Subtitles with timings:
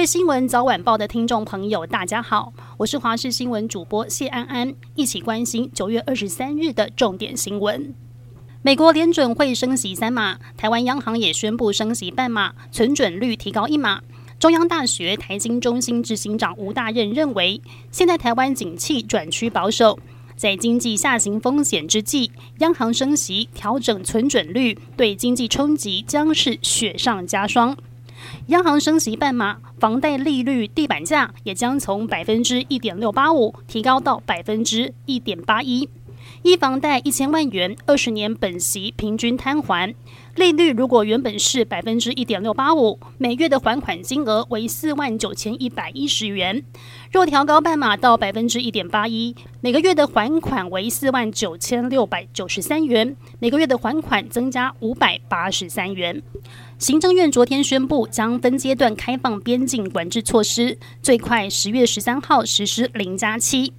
[0.00, 7.94] 位新闻早晚报的听众朋友，大家好，我是华视新闻主播谢安安，一起关心九月二十三日的重点新闻。
[8.62, 14.00] 美国联准会升息三码，台湾央行也宣布升息半码，存准率提高一码。
[14.38, 17.60] 中央大学台经中心执行长吴大任认为，
[17.92, 19.98] 现在台湾景气转趋保守。
[20.34, 27.76] 在经济下行风险之际，央行升息调整存准率，对经济冲击将是雪上加霜。
[28.46, 35.88] 央行升级半码，房贷利率地板价也将从百分之一点六八五提高到百分之一点八一。
[36.42, 39.94] 一房贷一千万元，二十年本息平均摊还。
[40.36, 46.62] 利率如果原本是百分之一点六八五，每月的还款金额为四万九千一百一十元；
[47.12, 56.22] 若调高半码到百分之一点八一，每个月的还款为四万九千六百九十三元，每个月的还款增加五百八十三元。
[56.78, 63.74] 行政院昨天宣布，将分阶段开放边境管制措施，最快十月十三号实施零加七。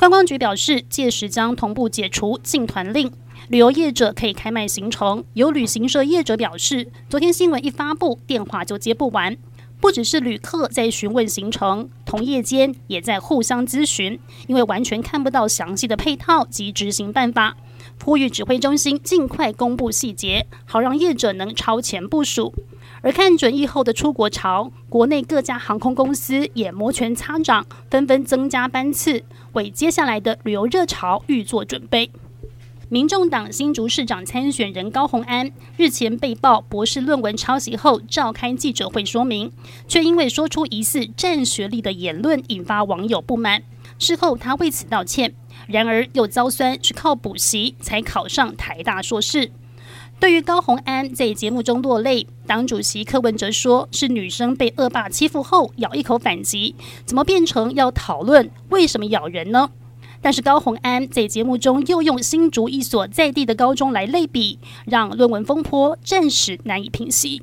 [0.00, 3.12] 观光局表示，届时将同步解除禁团令。
[3.48, 9.36] 旅游业者可以开卖行程，有旅行社业者表示，昨天新闻一发布，电话就接不完。
[9.78, 17.58] 不只是旅客在询问行程，同业间也在互相咨询，因为完全看不到详细的配套及执行办法。
[18.02, 22.54] 呼吁指挥中心尽快公布细节，好让业者能超前部署。
[23.02, 32.10] 而看准疫后的出国潮，国内各家航空公司也摩拳擦掌，纷纷增加班次，为接下来的旅游热潮预做准备。
[32.90, 39.52] 民众党新竹市长参选人高虹安日前被曝博士论文抄袭后召开记者会说明，
[39.86, 43.62] 却因为说出疑似占学历的言论引发网友不满。
[43.98, 45.34] 事后他为此道歉，
[45.68, 49.52] 然而又遭酸是靠补习才考上台大硕士。
[50.20, 56.74] 对于高虹安在节目中落泪，党主席柯文哲说是女生被恶霸欺负后咬一口反击，
[57.06, 59.70] 怎么变成要讨论为什么咬人呢？
[60.20, 67.40] 但是高虹安在节目中又用新竹一所在地的高中来类比，让论文风波暂时难以平息。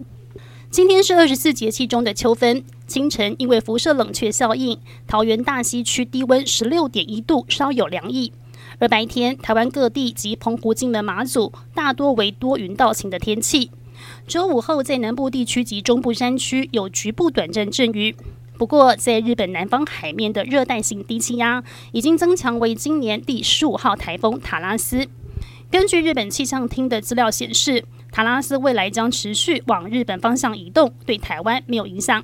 [0.69, 8.31] 今天是二十四节气中的秋分，清晨因为辐射冷却效应，桃园大溪区低温十六点一度，稍有凉意。
[8.79, 13.71] 而白天，台湾各地及澎湖、金门、马祖大多为多云到晴的天气。
[14.27, 18.15] 周五后，在南部地区及中部山区有局部短暂阵雨。
[18.55, 25.07] 不过，在日本南方海面的热带性低气压已经增强为今年第十五号台风塔拉斯。
[25.71, 32.23] 根据日本气象厅的资料显示，塔拉斯未来将持续往日本方向移动，对台湾没有影响。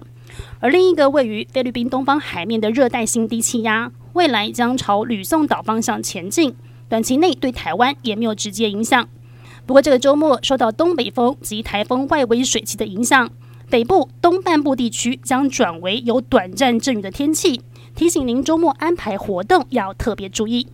[0.59, 6.55] 而另一个位于菲律宾东方海面的热带性低气压，未来将朝吕宋岛方向前进，
[6.87, 9.09] 短期内对台湾也没有直接影响。
[9.65, 13.29] 不过，这个周末受到东北风及台风外围水汽的影响。
[13.69, 17.61] 北部东半部地区将转为有短暂阵雨的天气，
[17.95, 20.67] 提醒您周末安排活动要特别注意。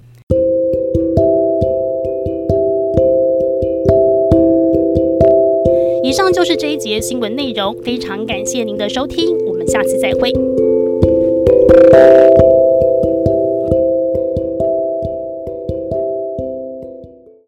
[6.04, 10.34] 以上就是这一节新闻内容，非常感谢您的收听，我们下次再会。